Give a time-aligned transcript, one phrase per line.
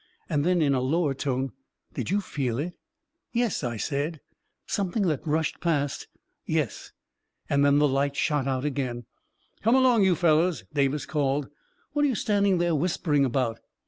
[0.27, 1.51] And then, in a lower tone,"
[1.93, 2.73] Did you feel it?"
[3.33, 4.13] 44 Yes," I said.
[4.13, 4.21] 44
[4.65, 6.07] Something that rushed past..."
[6.47, 6.91] 44 Yes."
[7.51, 9.05] And then the light shot out again.
[9.61, 11.49] 44 Come along, you fellows I" Davis called.
[11.91, 13.59] "What are you standing there whispering about?"